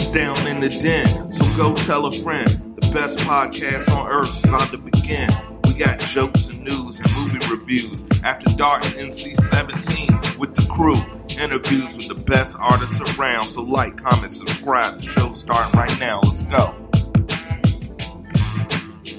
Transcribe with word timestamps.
It's 0.00 0.06
down 0.06 0.46
in 0.46 0.60
the 0.60 0.68
den, 0.68 1.28
so 1.28 1.44
go 1.56 1.74
tell 1.74 2.06
a 2.06 2.12
friend. 2.12 2.76
The 2.76 2.88
best 2.92 3.18
podcast 3.18 3.90
on 3.90 4.08
earth 4.08 4.28
is 4.28 4.44
about 4.44 4.70
to 4.70 4.78
begin. 4.78 5.28
We 5.64 5.74
got 5.74 5.98
jokes 5.98 6.46
and 6.46 6.62
news 6.62 7.00
and 7.00 7.12
movie 7.16 7.44
reviews. 7.50 8.04
After 8.22 8.48
Dark 8.54 8.84
and 8.84 8.94
NC 8.94 9.36
17 9.36 10.38
with 10.38 10.54
the 10.54 10.64
crew. 10.70 11.02
Interviews 11.42 11.96
with 11.96 12.06
the 12.06 12.14
best 12.14 12.56
artists 12.60 13.00
around. 13.18 13.48
So 13.48 13.64
like, 13.64 13.96
comment, 13.96 14.30
subscribe. 14.30 15.00
The 15.00 15.08
show's 15.08 15.40
starting 15.40 15.76
right 15.76 15.98
now. 15.98 16.20
Let's 16.22 16.42
go. 16.42 16.76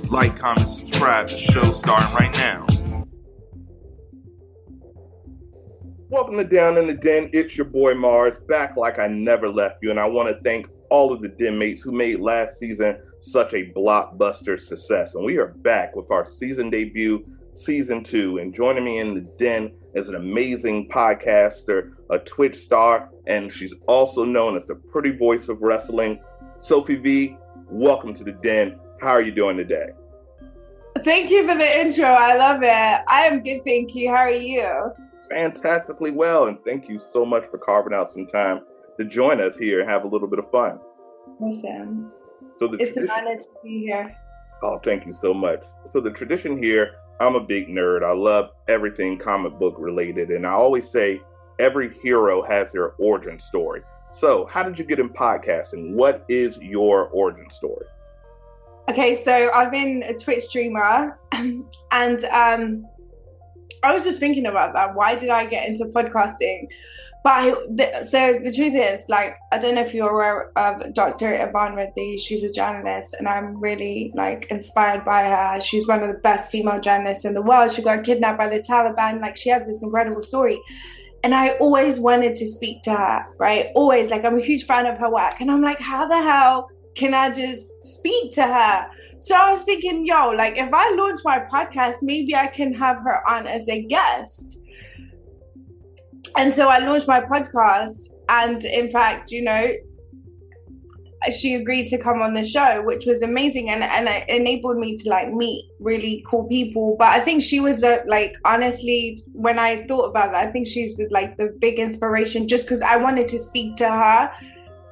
Like, 0.10 0.38
comment, 0.38 0.70
subscribe. 0.70 1.28
The 1.28 1.36
show's 1.36 1.78
starting 1.78 2.16
right 2.16 2.32
now. 2.36 2.66
Welcome 6.12 6.38
to 6.38 6.44
Down 6.44 6.80
in 6.80 6.88
the 6.88 6.96
Den. 6.96 7.30
It's 7.34 7.56
your 7.56 7.68
boy 7.68 7.94
Mars, 7.94 8.40
back 8.40 8.76
like 8.76 8.98
I 8.98 9.06
never 9.06 9.48
left 9.48 9.84
you. 9.84 9.92
And 9.92 10.00
I 10.00 10.08
want 10.08 10.28
to 10.28 10.42
thank 10.44 10.66
all 10.90 11.14
of 11.14 11.22
the 11.22 11.28
den 11.28 11.56
mates 11.56 11.84
who 11.84 11.92
made 11.92 12.20
last 12.20 12.58
season 12.58 12.98
such 13.20 13.54
a 13.54 13.72
blockbuster 13.74 14.60
success. 14.60 15.14
And 15.14 15.24
we 15.24 15.38
are 15.38 15.50
back 15.50 15.96
with 15.96 16.10
our 16.10 16.26
season 16.26 16.72
debut, 16.72 17.24
season 17.54 18.04
two. 18.04 18.40
And 18.40 18.56
joining 18.56 18.86
me 18.86 18.98
in 18.98 19.14
the 19.14 19.22
den 19.22 19.72
is 19.94 20.10
an 20.10 20.16
amazing 20.16 20.90
podcaster, 20.90 21.94
a 22.10 22.18
Twitch 22.18 22.56
star, 22.56 23.12
and 23.28 23.52
she's 23.52 23.76
also 23.86 24.24
known 24.24 24.58
as 24.58 24.66
the 24.66 24.74
pretty 24.74 25.12
voice 25.12 25.48
of 25.48 25.62
wrestling. 25.62 26.20
Sophie 26.60 26.96
V, 26.96 27.38
welcome 27.70 28.16
to 28.16 28.24
the 28.24 28.32
den. 28.32 28.80
How 29.00 29.12
are 29.12 29.22
you 29.22 29.32
doing 29.32 29.58
today? 29.58 29.90
Thank 31.04 31.30
you 31.30 31.48
for 31.48 31.56
the 31.56 31.80
intro. 31.82 32.06
I 32.06 32.36
love 32.36 32.64
it. 32.64 33.04
I 33.08 33.28
am 33.28 33.44
good, 33.44 33.64
thank 33.64 33.94
you. 33.94 34.10
How 34.10 34.16
are 34.16 34.32
you? 34.32 34.92
Fantastically 35.30 36.12
well. 36.12 36.48
And 36.48 36.58
thank 36.66 36.90
you 36.90 37.02
so 37.14 37.26
much 37.26 37.44
for 37.50 37.58
carving 37.58 37.94
out 37.94 38.12
some 38.12 38.28
time 38.28 38.62
to 38.98 39.06
join 39.06 39.42
us 39.42 39.56
here 39.56 39.82
and 39.82 39.90
have 39.90 40.04
a 40.04 40.08
little 40.08 40.28
bit 40.28 40.40
of 40.40 40.50
fun. 40.52 40.80
Listen, 41.40 42.12
so 42.58 42.68
the 42.68 42.78
it's 42.78 42.98
an 42.98 43.10
honor 43.10 43.38
to 43.38 43.48
be 43.64 43.80
here. 43.86 44.16
Oh, 44.62 44.80
thank 44.84 45.06
you 45.06 45.14
so 45.14 45.34
much. 45.34 45.62
So 45.94 46.02
the 46.02 46.12
tradition 46.12 46.62
here, 46.62 46.96
I'm 47.20 47.36
a 47.36 47.40
big 47.40 47.70
nerd. 47.70 48.04
I 48.04 48.12
love 48.12 48.52
everything 48.68 49.18
comic 49.18 49.58
book 49.58 49.76
related, 49.78 50.30
and 50.32 50.46
I 50.46 50.52
always 50.52 50.90
say 50.90 51.22
every 51.60 51.98
hero 52.02 52.42
has 52.42 52.72
their 52.72 52.94
origin 52.98 53.40
story. 53.40 53.82
So, 54.12 54.46
how 54.48 54.64
did 54.64 54.80
you 54.80 54.86
get 54.86 55.00
in 55.00 55.10
podcasting? 55.10 55.94
What 55.94 56.26
is 56.28 56.58
your 56.58 57.10
origin 57.10 57.50
story? 57.50 57.86
Okay, 58.90 59.14
so 59.14 59.52
I've 59.54 59.72
been 59.72 60.04
a 60.04 60.16
Twitch 60.16 60.44
streamer, 60.44 61.20
and 61.92 62.26
um, 62.26 62.88
I 63.84 63.94
was 63.94 64.04
just 64.04 64.20
thinking 64.20 64.46
about 64.46 64.74
that. 64.74 64.96
Why 64.96 65.16
did 65.16 65.30
I 65.30 65.46
get 65.46 65.68
into 65.68 65.86
podcasting? 65.86 66.68
But 67.22 67.34
I, 67.34 67.50
the, 67.70 68.08
so 68.08 68.40
the 68.42 68.52
truth 68.52 68.74
is, 68.76 69.04
like, 69.10 69.36
I 69.52 69.58
don't 69.58 69.76
know 69.76 69.82
if 69.82 69.94
you're 69.94 70.10
aware 70.10 70.58
of 70.58 70.94
Dr. 70.94 71.34
Yvonne 71.34 71.76
Ridley. 71.76 72.18
She's 72.18 72.44
a 72.44 72.52
journalist, 72.52 73.14
and 73.20 73.28
I'm 73.28 73.60
really 73.60 74.14
like 74.16 74.48
inspired 74.50 75.04
by 75.04 75.24
her. 75.24 75.60
She's 75.60 75.86
one 75.86 76.02
of 76.02 76.08
the 76.08 76.20
best 76.20 76.50
female 76.50 76.80
journalists 76.80 77.26
in 77.26 77.34
the 77.34 77.42
world. 77.42 77.74
She 77.74 77.82
got 77.82 78.06
kidnapped 78.06 78.38
by 78.38 78.48
the 78.48 78.60
Taliban. 78.60 79.20
Like, 79.20 79.36
she 79.36 79.50
has 79.50 79.68
this 79.68 79.84
incredible 79.84 80.24
story. 80.24 80.62
And 81.22 81.36
I 81.36 81.50
always 81.58 82.00
wanted 82.00 82.38
to 82.38 82.48
speak 82.48 82.84
to 82.84 82.92
her, 82.92 83.26
right? 83.38 83.68
Always, 83.76 84.10
like, 84.12 84.24
I'm 84.24 84.38
a 84.38 84.42
huge 84.42 84.64
fan 84.64 84.86
of 84.86 84.98
her 85.00 85.12
work. 85.12 85.42
And 85.42 85.52
I'm 85.52 85.62
like, 85.62 85.82
how 85.82 86.08
the 86.08 86.22
hell 86.22 86.70
can 86.96 87.14
I 87.14 87.32
just 87.32 87.66
speak 87.84 88.34
to 88.36 88.44
her? 88.44 88.90
So 89.20 89.36
I 89.36 89.52
was 89.52 89.64
thinking, 89.64 90.06
yo, 90.06 90.30
like 90.30 90.58
if 90.58 90.74
I 90.74 90.92
launch 90.96 91.20
my 91.24 91.40
podcast, 91.40 91.98
maybe 92.02 92.36
I 92.36 92.48
can 92.48 92.74
have 92.74 92.98
her 92.98 93.30
on 93.30 93.48
as 93.48 93.68
a 93.68 93.84
guest. 93.84 94.62
And 96.38 96.54
so 96.54 96.70
I 96.70 96.80
launched 96.80 97.08
my 97.08 97.22
podcast. 97.22 98.14
And 98.30 98.64
in 98.64 98.90
fact, 98.90 99.32
you 99.32 99.42
know, 99.42 99.74
she 101.38 101.56
agreed 101.56 101.90
to 101.90 101.98
come 101.98 102.22
on 102.22 102.34
the 102.34 102.46
show, 102.46 102.82
which 102.84 103.06
was 103.06 103.22
amazing 103.22 103.70
and, 103.70 103.84
and 103.84 104.08
it 104.08 104.30
enabled 104.30 104.78
me 104.78 104.96
to 104.96 105.10
like 105.10 105.30
meet 105.34 105.66
really 105.82 106.24
cool 106.26 106.48
people. 106.48 106.96
But 106.98 107.10
I 107.10 107.20
think 107.20 107.44
she 107.44 107.60
was 107.60 107.84
a, 107.84 108.04
like, 108.08 108.36
honestly, 108.46 109.22
when 109.34 109.60
I 109.60 109.86
thought 109.88 110.06
about 110.06 110.32
that, 110.32 110.48
I 110.48 110.50
think 110.50 110.66
she's 110.66 110.98
like 111.10 111.36
the 111.36 111.58
big 111.60 111.78
inspiration 111.78 112.48
just 112.48 112.66
because 112.66 112.82
I 112.82 112.96
wanted 112.96 113.28
to 113.30 113.40
speak 113.40 113.76
to 113.78 113.90
her 113.90 114.32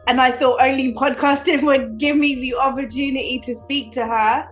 and 0.08 0.22
I 0.22 0.32
thought 0.32 0.62
only 0.62 0.94
podcasting 0.94 1.64
would 1.70 1.98
give 1.98 2.16
me 2.16 2.36
the 2.36 2.56
opportunity 2.56 3.40
to 3.44 3.54
speak 3.54 3.92
to 3.94 4.06
her. 4.06 4.50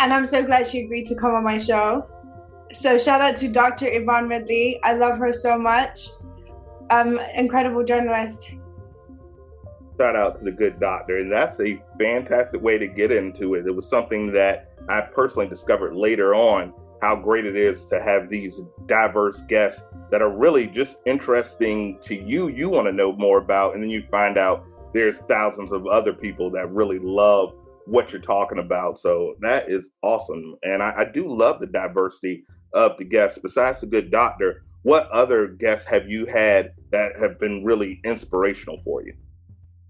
And 0.00 0.12
I'm 0.12 0.26
so 0.26 0.42
glad 0.42 0.66
she 0.66 0.80
agreed 0.80 1.06
to 1.06 1.14
come 1.14 1.34
on 1.34 1.44
my 1.44 1.58
show. 1.58 2.08
So 2.72 2.98
shout 2.98 3.20
out 3.20 3.36
to 3.36 3.48
Dr. 3.48 3.86
Yvonne 3.88 4.28
Ridley. 4.28 4.80
I 4.82 4.94
love 4.94 5.18
her 5.18 5.32
so 5.32 5.56
much. 5.56 6.08
Um, 6.90 7.20
incredible 7.34 7.84
journalist. 7.84 8.50
Shout 9.98 10.16
out 10.16 10.38
to 10.38 10.44
the 10.44 10.50
good 10.50 10.80
doctor. 10.80 11.18
And 11.18 11.30
that's 11.30 11.60
a 11.60 11.80
fantastic 12.00 12.60
way 12.60 12.78
to 12.78 12.88
get 12.88 13.12
into 13.12 13.54
it. 13.54 13.66
It 13.66 13.70
was 13.70 13.88
something 13.88 14.32
that 14.32 14.72
I 14.88 15.02
personally 15.02 15.46
discovered 15.46 15.94
later 15.94 16.34
on 16.34 16.72
how 17.00 17.16
great 17.16 17.44
it 17.44 17.56
is 17.56 17.84
to 17.86 18.02
have 18.02 18.28
these 18.28 18.60
diverse 18.86 19.42
guests 19.42 19.84
that 20.10 20.22
are 20.22 20.30
really 20.30 20.66
just 20.66 20.96
interesting 21.06 21.98
to 22.00 22.14
you. 22.14 22.48
You 22.48 22.68
want 22.68 22.86
to 22.86 22.92
know 22.92 23.12
more 23.12 23.38
about, 23.38 23.74
and 23.74 23.82
then 23.82 23.90
you 23.90 24.04
find 24.10 24.38
out 24.38 24.64
there's 24.92 25.18
thousands 25.28 25.72
of 25.72 25.86
other 25.86 26.12
people 26.12 26.50
that 26.52 26.70
really 26.70 26.98
love 26.98 27.54
what 27.86 28.12
you're 28.12 28.22
talking 28.22 28.58
about. 28.58 28.98
So 28.98 29.34
that 29.40 29.68
is 29.68 29.90
awesome. 30.02 30.54
And 30.62 30.82
I, 30.82 30.94
I 30.98 31.04
do 31.04 31.34
love 31.34 31.60
the 31.60 31.66
diversity 31.66 32.44
of 32.72 32.96
the 32.98 33.04
guests. 33.04 33.38
Besides 33.42 33.80
the 33.80 33.86
good 33.86 34.10
doctor, 34.10 34.64
what 34.82 35.08
other 35.10 35.48
guests 35.48 35.86
have 35.86 36.08
you 36.08 36.26
had 36.26 36.72
that 36.90 37.18
have 37.18 37.38
been 37.38 37.64
really 37.64 38.00
inspirational 38.04 38.80
for 38.84 39.02
you? 39.02 39.14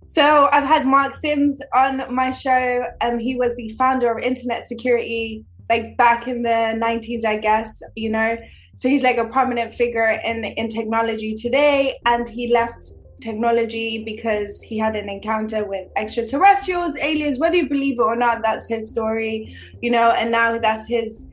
So 0.07 0.49
I've 0.53 0.65
had 0.65 0.87
Mark 0.87 1.15
Sims 1.15 1.59
on 1.75 2.15
my 2.15 2.31
show. 2.31 2.85
Um, 3.01 3.19
he 3.19 3.37
was 3.37 3.55
the 3.57 3.71
founder 3.71 4.11
of 4.11 4.23
Internet 4.23 4.67
Security 4.67 5.45
like 5.69 5.97
back 5.97 6.29
in 6.29 6.43
the 6.43 6.49
90s, 6.49 7.25
I 7.25 7.37
guess, 7.39 7.83
you 7.97 8.11
know. 8.11 8.37
So 8.77 8.89
he's 8.89 9.03
like 9.03 9.19
a 9.19 9.27
prominent 9.27 9.75
figure 9.75 10.21
in 10.25 10.45
in 10.45 10.69
technology 10.69 11.35
today, 11.35 11.99
and 12.07 12.29
he 12.29 12.53
left 12.53 12.81
technology 13.21 14.05
because 14.05 14.61
he 14.63 14.79
had 14.79 14.97
an 14.97 15.09
encounter 15.09 15.65
with 15.65 15.89
extraterrestrials, 15.97 16.97
aliens, 16.97 17.39
whether 17.39 17.57
you 17.57 17.69
believe 17.69 17.99
it 17.99 18.03
or 18.03 18.17
not, 18.17 18.43
that's 18.43 18.69
his 18.69 18.91
story, 18.91 19.57
you 19.81 19.91
know, 19.91 20.11
and 20.11 20.31
now 20.31 20.59
that's 20.59 20.87
his 20.87 21.29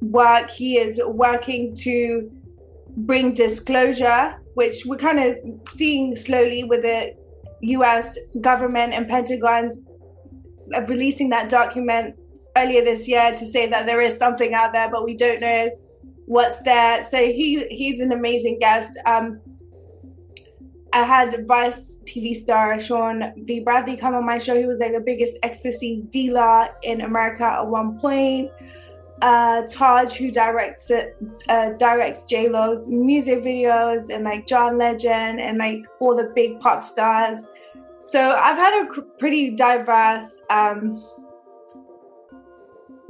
work. 0.00 0.50
He 0.50 0.78
is 0.78 1.00
working 1.04 1.74
to 1.76 2.30
bring 2.96 3.34
disclosure, 3.34 4.34
which 4.54 4.86
we're 4.86 4.96
kind 4.96 5.18
of 5.18 5.36
seeing 5.68 6.14
slowly 6.14 6.62
with 6.64 6.82
the 6.82 7.14
US 7.60 8.18
government 8.40 8.92
and 8.92 9.08
Pentagon 9.08 9.70
releasing 10.88 11.28
that 11.30 11.48
document 11.48 12.14
earlier 12.56 12.84
this 12.84 13.08
year 13.08 13.34
to 13.36 13.46
say 13.46 13.66
that 13.68 13.86
there 13.86 14.00
is 14.00 14.16
something 14.16 14.54
out 14.54 14.72
there, 14.72 14.90
but 14.90 15.04
we 15.04 15.14
don't 15.16 15.40
know 15.40 15.70
what's 16.26 16.60
there. 16.62 17.04
So 17.04 17.18
he 17.18 17.66
he's 17.68 18.00
an 18.00 18.12
amazing 18.12 18.58
guest. 18.58 18.98
Um, 19.06 19.40
I 20.92 21.02
had 21.02 21.46
Vice 21.48 21.98
TV 22.04 22.36
star 22.36 22.78
Sean 22.78 23.32
V. 23.38 23.60
Bradley 23.60 23.96
come 23.96 24.14
on 24.14 24.24
my 24.24 24.38
show. 24.38 24.56
He 24.56 24.66
was 24.66 24.78
like 24.78 24.92
the 24.92 25.00
biggest 25.00 25.36
ecstasy 25.42 26.02
dealer 26.08 26.68
in 26.82 27.00
America 27.00 27.44
at 27.44 27.66
one 27.66 27.98
point. 27.98 28.50
Uh, 29.22 29.62
Taj, 29.66 30.16
who 30.16 30.30
directs 30.30 30.90
uh, 30.90 31.70
directs 31.78 32.24
J 32.24 32.48
Lo's 32.48 32.88
music 32.90 33.42
videos, 33.42 34.14
and 34.14 34.24
like 34.24 34.46
John 34.46 34.78
Legend, 34.78 35.40
and 35.40 35.58
like 35.58 35.84
all 35.98 36.14
the 36.14 36.30
big 36.34 36.60
pop 36.60 36.84
stars. 36.84 37.40
So 38.04 38.20
I've 38.20 38.58
had 38.58 38.86
a 38.86 39.02
pretty 39.18 39.50
diverse 39.50 40.42
um, 40.50 41.02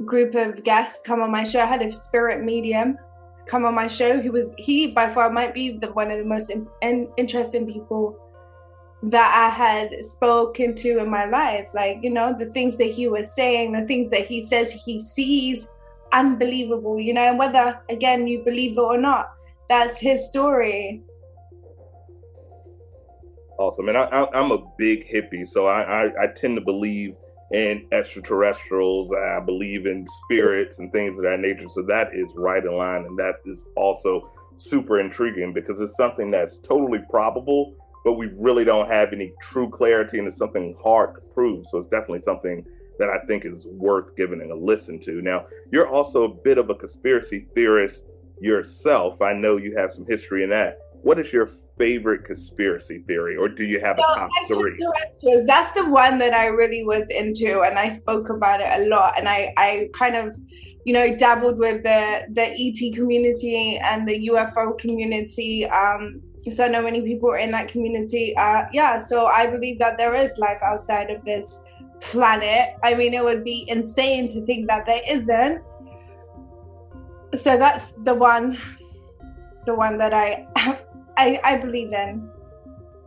group 0.03 0.35
of 0.35 0.63
guests 0.63 1.01
come 1.05 1.21
on 1.21 1.31
my 1.31 1.43
show. 1.43 1.61
I 1.61 1.65
had 1.65 1.81
a 1.81 1.91
spirit 1.91 2.43
medium 2.43 2.97
come 3.45 3.65
on 3.65 3.75
my 3.75 3.87
show 3.87 4.19
who 4.19 4.31
was 4.31 4.55
he 4.57 4.87
by 4.87 5.09
far 5.09 5.29
might 5.29 5.53
be 5.53 5.77
the 5.77 5.91
one 5.93 6.11
of 6.11 6.17
the 6.17 6.25
most 6.25 6.49
in, 6.49 6.67
in, 6.81 7.07
interesting 7.17 7.65
people 7.65 8.19
that 9.03 9.33
I 9.35 9.55
had 9.55 10.03
spoken 10.03 10.73
to 10.75 10.99
in 10.99 11.09
my 11.09 11.25
life. 11.25 11.67
Like, 11.73 11.99
you 12.01 12.09
know, 12.09 12.35
the 12.37 12.47
things 12.47 12.77
that 12.77 12.91
he 12.91 13.07
was 13.07 13.33
saying, 13.33 13.73
the 13.73 13.85
things 13.85 14.09
that 14.09 14.25
he 14.25 14.41
says 14.41 14.71
he 14.71 14.99
sees, 14.99 15.69
unbelievable, 16.11 16.99
you 16.99 17.13
know, 17.13 17.21
and 17.21 17.37
whether 17.37 17.79
again 17.89 18.27
you 18.27 18.43
believe 18.43 18.77
it 18.77 18.81
or 18.81 18.97
not, 18.97 19.31
that's 19.69 19.99
his 19.99 20.27
story. 20.27 21.03
Awesome. 23.57 23.87
And 23.87 23.97
I, 23.97 24.27
am 24.33 24.51
a 24.51 24.57
big 24.77 25.07
hippie, 25.07 25.47
so 25.47 25.65
I, 25.65 26.07
I, 26.07 26.23
I 26.23 26.27
tend 26.27 26.57
to 26.57 26.61
believe 26.61 27.15
and 27.53 27.85
extraterrestrials. 27.91 29.11
I 29.13 29.39
believe 29.39 29.85
in 29.85 30.05
spirits 30.23 30.79
and 30.79 30.91
things 30.91 31.17
of 31.17 31.23
that 31.23 31.39
nature. 31.39 31.69
So 31.69 31.83
that 31.83 32.09
is 32.13 32.31
right 32.35 32.63
in 32.63 32.75
line. 32.75 33.05
And 33.05 33.17
that 33.19 33.35
is 33.45 33.63
also 33.75 34.31
super 34.57 34.99
intriguing 34.99 35.53
because 35.53 35.79
it's 35.79 35.95
something 35.95 36.31
that's 36.31 36.57
totally 36.59 36.99
probable, 37.09 37.73
but 38.03 38.13
we 38.13 38.27
really 38.39 38.63
don't 38.63 38.89
have 38.89 39.13
any 39.13 39.33
true 39.41 39.69
clarity 39.69 40.17
and 40.19 40.27
it's 40.27 40.37
something 40.37 40.75
hard 40.83 41.15
to 41.15 41.21
prove. 41.33 41.67
So 41.67 41.77
it's 41.77 41.87
definitely 41.87 42.21
something 42.21 42.65
that 42.97 43.09
I 43.09 43.19
think 43.25 43.45
is 43.45 43.67
worth 43.67 44.15
giving 44.15 44.41
a 44.49 44.55
listen 44.55 44.99
to. 45.01 45.21
Now, 45.21 45.45
you're 45.71 45.87
also 45.87 46.23
a 46.23 46.33
bit 46.33 46.57
of 46.57 46.69
a 46.69 46.75
conspiracy 46.75 47.47
theorist 47.53 48.05
yourself. 48.39 49.21
I 49.21 49.33
know 49.33 49.57
you 49.57 49.75
have 49.77 49.93
some 49.93 50.05
history 50.05 50.43
in 50.43 50.49
that. 50.51 50.79
What 51.05 51.19
is 51.19 51.31
your 51.31 51.49
favorite 51.77 52.25
conspiracy 52.25 53.03
theory, 53.07 53.35
or 53.37 53.47
do 53.47 53.63
you 53.63 53.79
have 53.79 53.97
a 53.99 54.01
top 54.01 54.29
three? 54.47 54.75
That's 55.45 55.71
the 55.73 55.85
one 55.85 56.17
that 56.17 56.33
I 56.33 56.47
really 56.47 56.83
was 56.83 57.05
into, 57.09 57.61
and 57.61 57.77
I 57.77 57.89
spoke 57.89 58.29
about 58.29 58.59
it 58.59 58.69
a 58.79 58.89
lot. 58.89 59.13
And 59.17 59.29
I, 59.29 59.53
I 59.55 59.89
kind 59.93 60.15
of, 60.15 60.35
you 60.83 60.93
know, 60.93 61.15
dabbled 61.15 61.57
with 61.59 61.83
the 61.83 62.25
the 62.39 62.47
ET 62.63 62.79
community 62.95 63.77
and 63.77 64.07
the 64.07 64.17
UFO 64.29 64.77
community. 64.79 65.67
Um, 65.69 66.21
so 66.51 66.65
I 66.65 66.69
know 66.69 66.81
many 66.81 67.01
people 67.01 67.29
are 67.29 67.37
in 67.37 67.51
that 67.51 67.67
community. 67.67 68.35
Uh, 68.37 68.65
yeah, 68.71 68.97
so 68.97 69.25
I 69.25 69.47
believe 69.47 69.77
that 69.79 69.97
there 69.97 70.15
is 70.15 70.37
life 70.37 70.61
outside 70.63 71.09
of 71.09 71.23
this 71.25 71.57
planet. 72.01 72.75
I 72.83 72.93
mean, 72.95 73.13
it 73.13 73.23
would 73.23 73.43
be 73.43 73.65
insane 73.67 74.27
to 74.29 74.45
think 74.45 74.67
that 74.67 74.85
there 74.85 75.01
isn't. 75.07 75.61
So 77.35 77.57
that's 77.57 77.93
the 78.03 78.13
one, 78.13 78.57
the 79.65 79.75
one 79.75 79.97
that 79.97 80.13
I, 80.13 80.47
I, 81.17 81.39
I 81.43 81.57
believe 81.57 81.93
in. 81.93 82.29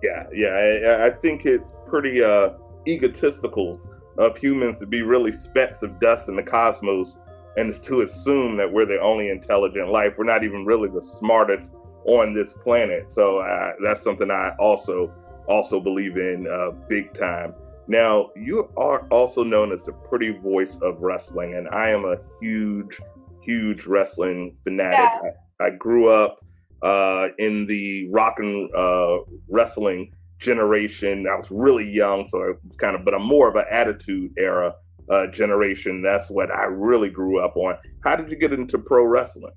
Yeah, 0.02 0.26
yeah, 0.32 0.48
I, 0.48 1.06
I 1.06 1.10
think 1.10 1.44
it's 1.44 1.72
pretty 1.88 2.22
uh, 2.22 2.50
egotistical 2.86 3.80
of 4.16 4.36
humans 4.36 4.76
to 4.80 4.86
be 4.86 5.02
really 5.02 5.32
specks 5.32 5.82
of 5.82 5.98
dust 6.00 6.28
in 6.28 6.36
the 6.36 6.42
cosmos 6.42 7.18
and 7.56 7.74
to 7.82 8.02
assume 8.02 8.56
that 8.56 8.72
we're 8.72 8.86
the 8.86 9.00
only 9.00 9.30
intelligent 9.30 9.88
life. 9.90 10.14
We're 10.16 10.24
not 10.24 10.44
even 10.44 10.64
really 10.64 10.88
the 10.88 11.02
smartest 11.02 11.72
on 12.04 12.34
this 12.34 12.52
planet. 12.52 13.10
So 13.10 13.38
uh, 13.38 13.72
that's 13.82 14.02
something 14.02 14.30
I 14.30 14.52
also 14.58 15.12
also 15.48 15.80
believe 15.80 16.16
in 16.16 16.46
uh, 16.46 16.70
big 16.88 17.14
time. 17.14 17.54
Now, 17.88 18.30
you 18.36 18.70
are 18.76 19.08
also 19.08 19.42
known 19.42 19.72
as 19.72 19.86
the 19.86 19.92
pretty 19.92 20.30
voice 20.30 20.76
of 20.82 21.00
wrestling, 21.00 21.54
and 21.54 21.68
I 21.70 21.88
am 21.88 22.04
a 22.04 22.18
huge, 22.40 23.00
huge 23.40 23.86
wrestling 23.86 24.56
fanatic. 24.62 24.98
Yeah. 24.98 25.30
I, 25.58 25.66
I, 25.68 25.70
grew 25.70 26.08
up 26.08 26.44
uh, 26.82 27.28
in 27.38 27.66
the 27.66 28.08
rock 28.10 28.36
and 28.38 28.68
uh, 28.74 29.18
wrestling 29.48 30.12
generation. 30.38 31.26
I 31.26 31.36
was 31.36 31.50
really 31.50 31.88
young, 31.88 32.26
so 32.26 32.42
I 32.42 32.46
was 32.48 32.76
kind 32.76 32.94
of, 32.94 33.04
but 33.04 33.14
I'm 33.14 33.26
more 33.26 33.48
of 33.48 33.56
an 33.56 33.64
attitude 33.70 34.32
era 34.36 34.74
uh, 35.10 35.26
generation. 35.28 36.02
That's 36.02 36.30
what 36.30 36.50
I 36.50 36.64
really 36.64 37.10
grew 37.10 37.40
up 37.40 37.56
on. 37.56 37.76
How 38.04 38.16
did 38.16 38.30
you 38.30 38.36
get 38.36 38.52
into 38.52 38.78
pro 38.78 39.04
wrestling? 39.04 39.52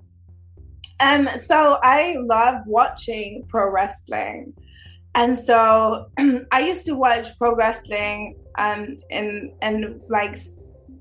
Um, 1.00 1.28
so 1.38 1.78
I 1.82 2.16
love 2.20 2.62
watching 2.66 3.44
pro 3.48 3.70
wrestling. 3.70 4.52
And 5.14 5.36
so 5.36 6.06
I 6.52 6.60
used 6.60 6.86
to 6.86 6.94
watch 6.94 7.36
pro 7.38 7.54
wrestling 7.54 8.38
um 8.58 8.98
in 9.10 9.54
and 9.62 10.00
like 10.08 10.36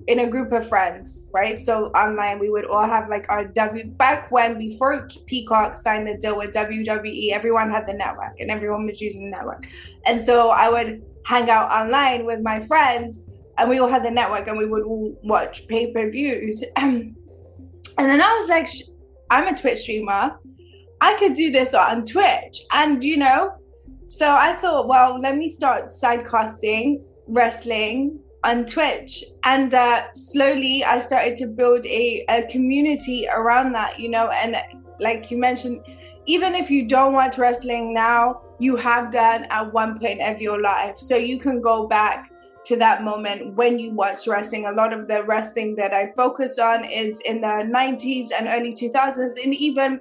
in 0.07 0.19
a 0.19 0.27
group 0.27 0.51
of 0.51 0.67
friends, 0.67 1.27
right? 1.33 1.57
So 1.57 1.87
online 1.87 2.39
we 2.39 2.49
would 2.49 2.65
all 2.65 2.85
have 2.85 3.09
like 3.09 3.25
our 3.29 3.45
W 3.45 3.85
back 3.85 4.31
when 4.31 4.57
before 4.57 5.07
Peacock 5.25 5.75
signed 5.75 6.07
the 6.07 6.17
deal 6.17 6.37
with 6.37 6.51
WWE, 6.51 7.31
everyone 7.31 7.69
had 7.69 7.87
the 7.87 7.93
network 7.93 8.39
and 8.39 8.49
everyone 8.49 8.85
was 8.85 8.99
using 8.99 9.25
the 9.25 9.37
network. 9.37 9.65
And 10.05 10.19
so 10.19 10.49
I 10.49 10.69
would 10.69 11.03
hang 11.25 11.49
out 11.49 11.69
online 11.71 12.25
with 12.25 12.41
my 12.41 12.59
friends 12.61 13.23
and 13.57 13.69
we 13.69 13.79
all 13.79 13.87
had 13.87 14.03
the 14.03 14.11
network 14.11 14.47
and 14.47 14.57
we 14.57 14.65
would 14.65 14.83
all 14.83 15.17
watch 15.23 15.67
pay-per-views. 15.67 16.63
and 16.77 17.15
then 17.97 18.21
I 18.21 18.39
was 18.39 18.49
like 18.49 18.69
I'm 19.29 19.47
a 19.47 19.57
Twitch 19.57 19.79
streamer. 19.79 20.37
I 20.99 21.15
could 21.17 21.35
do 21.35 21.51
this 21.51 21.73
on 21.73 22.05
Twitch. 22.05 22.61
And, 22.71 23.03
you 23.03 23.17
know, 23.17 23.53
so 24.05 24.29
I 24.29 24.53
thought, 24.55 24.87
well, 24.87 25.19
let 25.19 25.37
me 25.37 25.47
start 25.47 25.87
sidecasting 25.87 27.01
wrestling 27.27 28.19
on 28.43 28.65
Twitch. 28.65 29.23
And 29.43 29.73
uh, 29.73 30.11
slowly 30.13 30.83
I 30.83 30.97
started 30.97 31.35
to 31.37 31.47
build 31.47 31.85
a, 31.85 32.25
a 32.29 32.43
community 32.47 33.27
around 33.31 33.73
that, 33.73 33.99
you 33.99 34.09
know, 34.09 34.29
and 34.29 34.57
like 34.99 35.31
you 35.31 35.37
mentioned, 35.37 35.81
even 36.25 36.55
if 36.55 36.69
you 36.69 36.87
don't 36.87 37.13
watch 37.13 37.37
wrestling 37.37 37.93
now, 37.93 38.41
you 38.59 38.75
have 38.75 39.11
done 39.11 39.45
at 39.49 39.73
one 39.73 39.97
point 39.97 40.21
of 40.21 40.41
your 40.41 40.61
life. 40.61 40.97
So 40.97 41.15
you 41.15 41.39
can 41.39 41.61
go 41.61 41.87
back 41.87 42.31
to 42.63 42.75
that 42.77 43.03
moment 43.03 43.55
when 43.55 43.79
you 43.79 43.91
watch 43.91 44.27
wrestling. 44.27 44.67
A 44.67 44.71
lot 44.71 44.93
of 44.93 45.07
the 45.07 45.23
wrestling 45.23 45.75
that 45.75 45.93
I 45.93 46.11
focus 46.15 46.59
on 46.59 46.85
is 46.85 47.19
in 47.21 47.41
the 47.41 47.47
90s 47.47 48.29
and 48.37 48.47
early 48.47 48.73
2000s, 48.73 49.43
and 49.43 49.55
even 49.55 49.99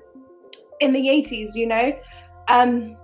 in 0.81 0.93
the 0.93 1.01
80s, 1.01 1.55
you 1.55 1.67
know, 1.67 1.99
um, 2.49 2.97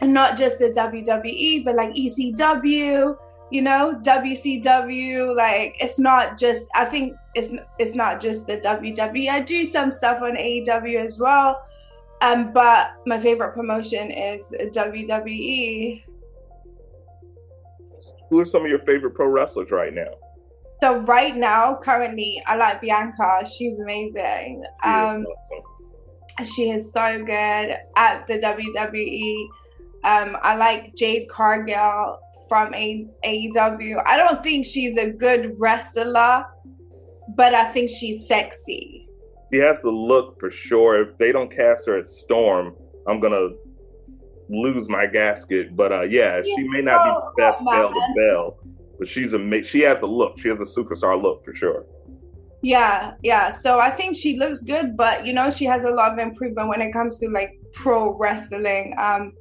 and 0.00 0.14
not 0.14 0.38
just 0.38 0.58
the 0.58 0.66
WWE, 0.66 1.64
but 1.64 1.74
like 1.74 1.92
ECW, 1.92 3.16
you 3.50 3.62
know, 3.62 4.00
WCW. 4.02 5.34
Like 5.34 5.76
it's 5.80 5.98
not 5.98 6.38
just. 6.38 6.68
I 6.74 6.84
think 6.84 7.14
it's 7.34 7.52
it's 7.78 7.94
not 7.94 8.20
just 8.20 8.46
the 8.46 8.58
WWE. 8.58 9.28
I 9.28 9.40
do 9.40 9.64
some 9.64 9.92
stuff 9.92 10.22
on 10.22 10.36
AEW 10.36 10.96
as 10.96 11.18
well. 11.18 11.66
Um, 12.22 12.52
but 12.52 12.92
my 13.06 13.18
favorite 13.18 13.54
promotion 13.54 14.10
is 14.10 14.44
WWE 14.44 16.02
who 18.30 18.38
are 18.38 18.44
some 18.44 18.64
of 18.64 18.70
your 18.70 18.78
favorite 18.80 19.10
pro 19.10 19.26
wrestlers 19.26 19.70
right 19.70 19.92
now? 19.92 20.12
So 20.80 21.00
right 21.00 21.36
now, 21.36 21.74
currently, 21.74 22.42
I 22.46 22.56
like 22.56 22.80
Bianca. 22.80 23.44
She's 23.44 23.78
amazing. 23.80 24.64
Um, 24.82 25.26
awesome. 25.26 26.46
She 26.46 26.70
is 26.70 26.90
so 26.90 27.22
good 27.22 27.76
at 27.96 28.26
the 28.26 28.38
WWE. 28.38 29.48
Um, 30.04 30.38
I 30.40 30.56
like 30.56 30.94
Jade 30.94 31.28
Cargill 31.28 32.18
from 32.50 32.72
AEW. 32.72 34.02
I 34.04 34.16
don't 34.16 34.42
think 34.42 34.66
she's 34.66 34.96
a 34.96 35.08
good 35.08 35.54
wrestler, 35.60 36.44
but 37.36 37.54
I 37.54 37.70
think 37.70 37.88
she's 37.88 38.26
sexy. 38.26 39.08
She 39.52 39.60
has 39.60 39.80
the 39.82 39.90
look 39.90 40.40
for 40.40 40.50
sure. 40.50 41.00
If 41.00 41.16
they 41.16 41.30
don't 41.30 41.48
cast 41.48 41.86
her 41.86 41.96
at 41.96 42.08
Storm, 42.08 42.74
I'm 43.06 43.20
gonna 43.20 43.50
lose 44.48 44.88
my 44.88 45.06
gasket. 45.06 45.76
But 45.76 45.92
uh, 45.92 46.02
yeah, 46.02 46.42
she 46.42 46.68
may 46.70 46.82
not 46.82 47.04
be 47.04 47.10
the 47.10 47.32
best 47.36 47.64
bell 47.64 47.90
to 47.90 48.14
bell, 48.16 48.58
but 48.98 49.08
she's 49.08 49.32
a 49.32 49.62
she 49.62 49.82
has 49.82 50.00
the 50.00 50.08
look. 50.08 50.36
She 50.40 50.48
has 50.48 50.58
a 50.58 50.80
superstar 50.80 51.22
look 51.22 51.44
for 51.44 51.54
sure. 51.54 51.86
Yeah, 52.62 53.12
yeah. 53.22 53.52
So 53.52 53.78
I 53.78 53.92
think 53.92 54.16
she 54.16 54.36
looks 54.36 54.64
good, 54.64 54.96
but 54.96 55.24
you 55.24 55.32
know, 55.32 55.50
she 55.50 55.66
has 55.66 55.84
a 55.84 55.90
lot 55.90 56.12
of 56.12 56.18
improvement 56.18 56.68
when 56.68 56.82
it 56.82 56.92
comes 56.92 57.18
to 57.18 57.28
like 57.28 57.52
pro 57.72 58.18
wrestling. 58.18 58.96
Um, 58.98 59.34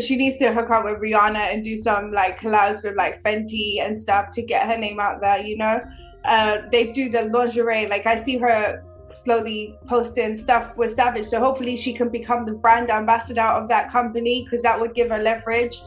she 0.00 0.16
needs 0.16 0.36
to 0.38 0.52
hook 0.52 0.70
up 0.70 0.84
with 0.84 1.00
Rihanna 1.00 1.52
and 1.52 1.64
do 1.64 1.76
some 1.76 2.12
like 2.12 2.40
collabs 2.40 2.82
with 2.84 2.96
like 2.96 3.22
Fenty 3.22 3.80
and 3.80 3.96
stuff 3.96 4.30
to 4.30 4.42
get 4.42 4.66
her 4.66 4.78
name 4.78 5.00
out 5.00 5.20
there. 5.20 5.40
You 5.40 5.56
know, 5.56 5.80
uh, 6.24 6.58
they 6.70 6.92
do 6.92 7.08
the 7.08 7.24
lingerie. 7.24 7.86
Like 7.86 8.06
I 8.06 8.16
see 8.16 8.38
her 8.38 8.84
slowly 9.08 9.76
posting 9.86 10.36
stuff 10.36 10.76
with 10.76 10.92
Savage. 10.92 11.26
So 11.26 11.40
hopefully 11.40 11.76
she 11.76 11.92
can 11.92 12.08
become 12.08 12.44
the 12.44 12.52
brand 12.52 12.90
ambassador 12.90 13.42
of 13.42 13.68
that 13.68 13.90
company 13.90 14.44
because 14.44 14.62
that 14.62 14.78
would 14.78 14.94
give 14.94 15.10
her 15.10 15.22
leverage. 15.22 15.80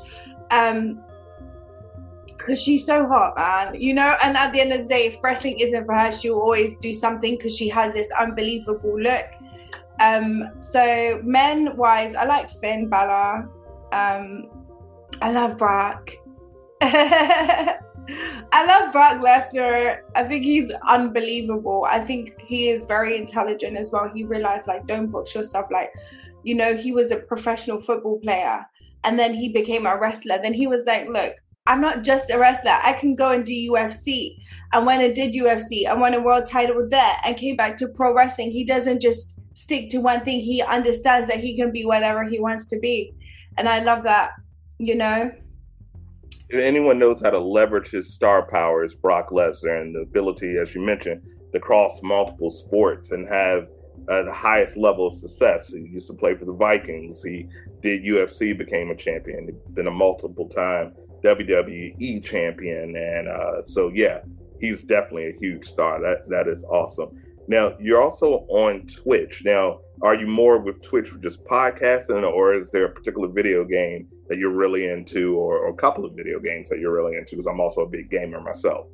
Um, 0.49 1.03
because 2.25 2.61
she's 2.61 2.85
so 2.85 3.07
hot, 3.07 3.37
man. 3.37 3.79
You 3.79 3.93
know, 3.93 4.17
and 4.23 4.35
at 4.35 4.51
the 4.51 4.59
end 4.61 4.73
of 4.73 4.79
the 4.81 4.85
day, 4.85 5.07
if 5.07 5.23
wrestling 5.23 5.59
isn't 5.59 5.85
for 5.85 5.93
her, 5.95 6.11
she'll 6.11 6.39
always 6.39 6.75
do 6.77 6.91
something 6.91 7.35
because 7.35 7.55
she 7.55 7.69
has 7.69 7.93
this 7.93 8.11
unbelievable 8.19 8.99
look. 8.99 9.27
Um, 9.99 10.49
so 10.59 11.21
men 11.23 11.77
wise, 11.77 12.15
I 12.15 12.25
like 12.25 12.49
Finn 12.49 12.89
Balor. 12.89 13.47
Um, 13.91 14.49
I 15.21 15.31
love 15.31 15.57
Brock. 15.57 16.11
I 16.81 18.65
love 18.65 18.91
Brock 18.91 19.19
Lesnar. 19.21 19.99
I 20.15 20.23
think 20.23 20.43
he's 20.43 20.71
unbelievable. 20.87 21.85
I 21.89 21.99
think 22.01 22.39
he 22.41 22.69
is 22.69 22.85
very 22.85 23.17
intelligent 23.17 23.77
as 23.77 23.91
well. 23.91 24.09
He 24.13 24.23
realized 24.23 24.67
like 24.67 24.87
don't 24.87 25.07
box 25.07 25.35
yourself 25.35 25.67
like, 25.71 25.91
you 26.43 26.55
know, 26.55 26.75
he 26.75 26.91
was 26.91 27.11
a 27.11 27.17
professional 27.17 27.79
football 27.79 28.19
player 28.19 28.65
and 29.03 29.17
then 29.17 29.33
he 29.33 29.49
became 29.49 29.85
a 29.85 29.97
wrestler. 29.97 30.39
Then 30.41 30.53
he 30.53 30.67
was 30.67 30.85
like, 30.85 31.07
look, 31.07 31.35
I'm 31.67 31.81
not 31.81 32.03
just 32.03 32.29
a 32.29 32.39
wrestler. 32.39 32.79
I 32.81 32.93
can 32.93 33.15
go 33.15 33.29
and 33.29 33.45
do 33.45 33.53
UFC. 33.53 34.37
And 34.73 34.85
when 34.85 34.99
I 34.99 35.11
did 35.11 35.33
UFC, 35.33 35.85
I 35.85 35.93
won 35.93 36.13
a 36.13 36.19
world 36.19 36.45
title 36.45 36.87
there 36.89 37.15
and 37.23 37.37
came 37.37 37.55
back 37.55 37.77
to 37.77 37.87
pro 37.89 38.13
wrestling. 38.13 38.51
He 38.51 38.63
doesn't 38.63 39.01
just 39.01 39.41
stick 39.53 39.89
to 39.89 39.99
one 39.99 40.21
thing. 40.21 40.39
He 40.39 40.61
understands 40.61 41.27
that 41.27 41.39
he 41.39 41.55
can 41.55 41.71
be 41.71 41.85
whatever 41.85 42.23
he 42.23 42.39
wants 42.39 42.67
to 42.67 42.79
be. 42.79 43.13
And 43.57 43.67
I 43.67 43.79
love 43.79 44.03
that, 44.03 44.31
you 44.79 44.95
know 44.95 45.31
if 46.51 46.59
anyone 46.59 46.99
knows 46.99 47.21
how 47.21 47.29
to 47.29 47.39
leverage 47.39 47.89
his 47.89 48.13
star 48.13 48.45
power 48.45 48.83
is 48.83 48.93
Brock 48.93 49.29
Lesnar 49.29 49.81
and 49.81 49.95
the 49.95 50.01
ability, 50.01 50.57
as 50.57 50.75
you 50.75 50.81
mentioned, 50.81 51.21
to 51.53 51.59
cross 51.61 52.01
multiple 52.03 52.51
sports 52.51 53.11
and 53.11 53.25
have 53.29 53.69
uh, 54.09 54.23
the 54.23 54.33
highest 54.33 54.75
level 54.75 55.07
of 55.07 55.17
success. 55.17 55.69
He 55.69 55.79
used 55.79 56.07
to 56.07 56.13
play 56.13 56.35
for 56.35 56.43
the 56.43 56.53
Vikings. 56.53 57.23
He 57.23 57.47
did 57.81 58.03
UFC, 58.03 58.57
became 58.57 58.91
a 58.91 58.95
champion, 58.95 59.57
been 59.73 59.87
a 59.87 59.91
multiple 59.91 60.49
time 60.49 60.93
WWE 61.23 62.21
champion, 62.21 62.97
and 62.97 63.29
uh, 63.29 63.63
so 63.63 63.89
yeah, 63.93 64.19
he's 64.59 64.83
definitely 64.83 65.27
a 65.27 65.39
huge 65.39 65.65
star. 65.65 66.01
That 66.01 66.27
that 66.29 66.49
is 66.49 66.65
awesome. 66.65 67.17
Now 67.47 67.77
you're 67.79 68.01
also 68.01 68.45
on 68.49 68.87
Twitch. 68.87 69.43
Now, 69.45 69.79
are 70.03 70.15
you 70.15 70.27
more 70.27 70.57
with 70.57 70.81
Twitch 70.81 71.09
for 71.09 71.17
just 71.19 71.43
podcasting, 71.45 72.23
or 72.23 72.53
is 72.53 72.71
there 72.71 72.85
a 72.85 72.89
particular 72.89 73.27
video 73.27 73.63
game 73.63 74.07
that 74.29 74.37
you're 74.37 74.51
really 74.51 74.87
into, 74.87 75.35
or, 75.35 75.59
or 75.59 75.69
a 75.69 75.75
couple 75.75 76.05
of 76.05 76.13
video 76.13 76.39
games 76.39 76.69
that 76.69 76.79
you're 76.79 76.93
really 76.93 77.17
into? 77.17 77.35
Because 77.35 77.47
I'm 77.47 77.59
also 77.59 77.81
a 77.81 77.87
big 77.87 78.09
gamer 78.09 78.41
myself. 78.41 78.87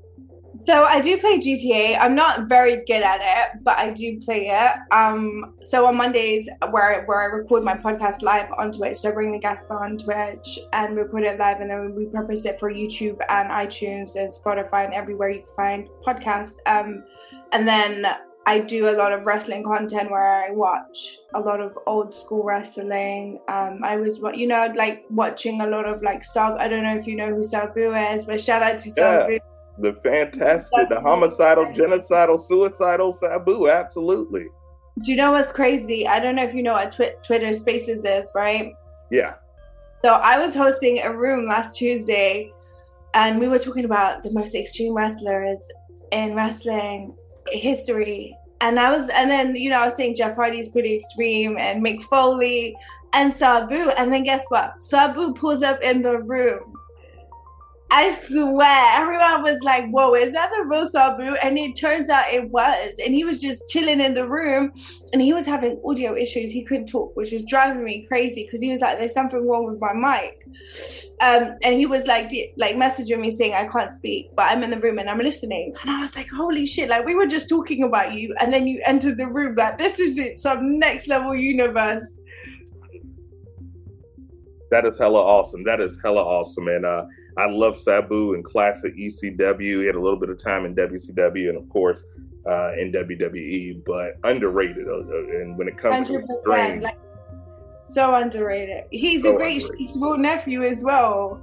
So 0.66 0.84
I 0.84 1.02
do 1.02 1.18
play 1.18 1.40
GTA. 1.40 1.98
I'm 2.00 2.16
not 2.16 2.50
very 2.50 2.78
good 2.86 3.02
at 3.04 3.22
it, 3.22 3.64
but 3.64 3.78
I 3.78 3.92
do 3.92 4.20
play 4.20 4.50
it. 4.50 4.76
Um, 4.92 5.54
so 5.62 5.86
on 5.86 5.96
Mondays, 5.96 6.50
where 6.72 7.04
where 7.06 7.22
I 7.22 7.26
record 7.26 7.64
my 7.64 7.76
podcast 7.78 8.22
live 8.22 8.50
on 8.58 8.72
Twitch, 8.72 8.98
so 8.98 9.10
I 9.10 9.12
bring 9.14 9.32
the 9.32 9.40
guests 9.40 9.70
on 9.70 9.98
Twitch 9.98 10.60
and 10.74 10.96
record 10.96 11.24
it 11.24 11.40
live, 11.40 11.62
and 11.62 11.70
then 11.70 11.94
we 11.94 12.06
repurpose 12.06 12.46
it 12.46 12.60
for 12.60 12.72
YouTube 12.72 13.20
and 13.30 13.50
iTunes 13.52 14.16
and 14.16 14.32
Spotify 14.32 14.86
and 14.86 14.94
everywhere 14.94 15.30
you 15.30 15.44
can 15.44 15.56
find 15.56 15.90
podcasts. 16.06 16.56
Um, 16.66 17.04
and 17.52 17.68
then 17.68 18.08
I 18.48 18.60
do 18.60 18.90
a 18.90 18.96
lot 18.96 19.12
of 19.12 19.26
wrestling 19.26 19.64
content 19.64 20.10
where 20.10 20.46
I 20.46 20.52
watch 20.52 21.18
a 21.36 21.40
lot 21.40 21.60
of 21.60 21.78
old 21.86 22.14
school 22.14 22.44
wrestling. 22.44 23.40
Um, 23.50 23.82
I 23.84 23.98
was, 23.98 24.20
you 24.34 24.48
know, 24.48 24.72
like 24.74 25.04
watching 25.10 25.60
a 25.62 25.68
lot 25.68 25.86
of 25.86 26.02
like 26.02 26.24
Sub. 26.24 26.56
I 26.58 26.70
don't 26.70 26.84
know 26.84 26.96
if 26.96 27.06
you 27.06 27.16
know 27.16 27.28
who 27.28 27.44
Sabu 27.44 27.94
is, 27.94 28.26
but 28.26 28.40
shout 28.40 28.64
out 28.64 28.80
to 28.80 28.90
Sabu. 28.90 29.34
Yeah 29.34 29.40
the 29.80 29.94
fantastic, 30.04 30.90
the 30.90 31.00
homicidal, 31.00 31.66
genocidal, 31.68 32.40
suicidal 32.40 33.14
Sabu. 33.14 33.70
Absolutely. 33.70 34.46
Do 35.04 35.12
you 35.12 35.18
know 35.18 35.32
what's 35.32 35.52
crazy? 35.52 36.08
I 36.08 36.20
don't 36.20 36.36
know 36.36 36.44
if 36.44 36.56
you 36.56 36.64
know 36.64 36.74
what 36.74 36.92
twi- 36.92 37.14
Twitter 37.24 37.54
Spaces 37.54 38.04
is, 38.04 38.32
right? 38.34 38.74
Yeah. 39.12 39.36
So 40.04 40.14
I 40.14 40.44
was 40.44 40.56
hosting 40.56 41.02
a 41.04 41.16
room 41.16 41.46
last 41.46 41.78
Tuesday, 41.78 42.52
and 43.14 43.40
we 43.40 43.48
were 43.48 43.60
talking 43.60 43.86
about 43.86 44.24
the 44.24 44.32
most 44.32 44.56
extreme 44.56 44.94
wrestlers 44.94 45.62
in 46.12 46.34
wrestling 46.34 47.16
history. 47.52 48.36
And 48.62 48.80
I 48.80 48.96
was, 48.96 49.10
and 49.10 49.30
then 49.30 49.56
you 49.56 49.70
know, 49.70 49.80
I 49.82 49.86
was 49.86 49.96
saying 49.96 50.16
Jeff 50.16 50.36
Hardy's 50.36 50.70
pretty 50.70 50.96
extreme, 50.96 51.58
and 51.58 51.84
Mick 51.84 52.02
Foley, 52.04 52.76
and 53.14 53.32
Sabu. 53.32 53.90
And 53.92 54.12
then 54.12 54.24
guess 54.24 54.44
what? 54.50 54.82
Sabu 54.82 55.34
pulls 55.34 55.62
up 55.62 55.82
in 55.82 56.02
the 56.02 56.20
room 56.20 56.77
I 57.98 58.12
swear, 58.28 58.92
everyone 58.94 59.42
was 59.42 59.60
like, 59.64 59.90
"Whoa, 59.90 60.14
is 60.14 60.32
that 60.34 60.52
the 60.56 60.66
real 60.66 60.88
Sabu?" 60.88 61.34
And 61.42 61.58
it 61.58 61.76
turns 61.76 62.12
out 62.12 62.32
it 62.32 62.48
was. 62.52 63.00
And 63.04 63.12
he 63.12 63.24
was 63.24 63.42
just 63.42 63.68
chilling 63.70 64.00
in 64.02 64.14
the 64.14 64.28
room, 64.28 64.72
and 65.12 65.20
he 65.20 65.34
was 65.34 65.48
having 65.48 65.82
audio 65.84 66.16
issues. 66.16 66.52
He 66.52 66.64
couldn't 66.64 66.86
talk, 66.86 67.16
which 67.16 67.32
was 67.32 67.44
driving 67.46 67.84
me 67.84 68.06
crazy 68.08 68.44
because 68.44 68.62
he 68.62 68.72
was 68.72 68.82
like, 68.82 69.00
"There's 69.00 69.16
something 69.16 69.44
wrong 69.48 69.66
with 69.66 69.80
my 69.80 69.94
mic," 69.94 70.46
um, 71.22 71.56
and 71.64 71.74
he 71.80 71.88
was 71.88 72.06
like, 72.06 72.30
like 72.56 72.76
messaging 72.76 73.20
me 73.20 73.34
saying, 73.34 73.56
"I 73.56 73.66
can't 73.66 73.92
speak, 73.92 74.30
but 74.36 74.52
I'm 74.52 74.62
in 74.62 74.70
the 74.70 74.78
room 74.78 75.00
and 75.00 75.10
I'm 75.10 75.18
listening." 75.18 75.74
And 75.82 75.90
I 75.90 76.00
was 76.00 76.16
like, 76.16 76.30
"Holy 76.30 76.68
shit!" 76.68 76.90
Like 76.90 77.04
we 77.04 77.16
were 77.16 77.26
just 77.26 77.50
talking 77.50 77.82
about 77.82 78.14
you, 78.14 78.32
and 78.40 78.54
then 78.54 78.68
you 78.68 78.80
entered 78.86 79.18
the 79.18 79.26
room. 79.26 79.56
Like 79.56 79.80
this 79.80 79.98
is 79.98 80.20
it, 80.20 80.38
some 80.38 80.78
next 80.78 81.08
level 81.08 81.34
universe. 81.34 82.06
That 84.70 84.86
is 84.86 85.00
hella 85.00 85.24
awesome. 85.24 85.64
That 85.64 85.82
is 85.82 85.98
hella 86.04 86.22
awesome, 86.22 86.68
and 86.68 86.86
uh 86.86 87.06
I 87.38 87.46
love 87.46 87.80
Sabu 87.80 88.34
and 88.34 88.44
classic 88.44 88.96
ECW. 88.96 89.82
He 89.82 89.86
had 89.86 89.96
a 89.96 90.02
little 90.02 90.20
bit 90.20 90.30
of 90.30 90.42
time 90.42 90.66
in 90.66 90.76
WCW 90.76 91.50
and, 91.50 91.58
of 91.58 91.70
course, 91.70 92.04
uh, 92.48 92.74
in 92.74 92.92
WWE, 92.92 93.84
but 93.86 94.18
underrated. 94.24 94.88
Uh, 94.88 95.00
uh 95.00 95.42
and 95.42 95.58
when 95.58 95.68
it 95.68 95.78
comes 95.78 96.08
100%, 96.08 96.26
to 96.26 96.38
Strange, 96.42 96.84
like, 96.84 96.98
so 97.80 98.16
underrated. 98.16 98.86
He's 98.92 99.24
so 99.24 99.36
a 99.36 99.38
great 99.38 99.64
little 99.96 100.18
nephew 100.18 100.64
as 100.64 100.84
well. 100.84 101.42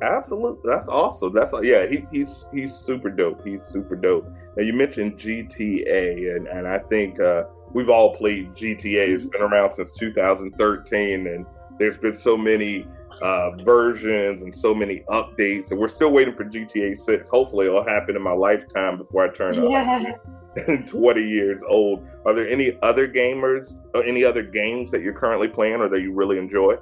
Absolutely, 0.00 0.70
that's 0.70 0.86
awesome. 0.86 1.32
That's 1.32 1.52
yeah. 1.62 1.86
He, 1.88 2.06
he's 2.12 2.44
he's 2.52 2.72
super 2.72 3.10
dope. 3.10 3.44
He's 3.44 3.60
super 3.68 3.96
dope. 3.96 4.28
Now 4.56 4.62
you 4.62 4.72
mentioned 4.72 5.18
GTA, 5.18 6.36
and 6.36 6.46
and 6.46 6.68
I 6.68 6.78
think 6.78 7.18
uh, 7.18 7.44
we've 7.72 7.88
all 7.88 8.14
played 8.14 8.54
GTA. 8.54 9.08
It's 9.08 9.26
been 9.26 9.42
around 9.42 9.72
since 9.72 9.90
2013, 9.90 11.26
and 11.26 11.44
there's 11.78 11.96
been 11.96 12.12
so 12.12 12.36
many 12.36 12.86
uh, 13.22 13.50
versions 13.62 14.42
and 14.42 14.54
so 14.54 14.74
many 14.74 15.02
updates. 15.08 15.70
And 15.70 15.80
we're 15.80 15.88
still 15.88 16.10
waiting 16.10 16.34
for 16.34 16.44
GTA 16.44 16.96
6. 16.96 17.28
Hopefully, 17.28 17.66
it'll 17.66 17.84
happen 17.84 18.16
in 18.16 18.22
my 18.22 18.32
lifetime 18.32 18.98
before 18.98 19.24
I 19.24 19.34
turn 19.34 19.54
yeah. 19.68 20.14
20 20.86 21.22
years 21.22 21.62
old. 21.62 22.06
Are 22.24 22.34
there 22.34 22.48
any 22.48 22.76
other 22.82 23.08
gamers, 23.08 23.74
or 23.94 24.02
any 24.04 24.24
other 24.24 24.42
games 24.42 24.90
that 24.90 25.02
you're 25.02 25.14
currently 25.14 25.48
playing 25.48 25.76
or 25.76 25.88
that 25.88 26.00
you 26.00 26.12
really 26.12 26.38
enjoy? 26.38 26.76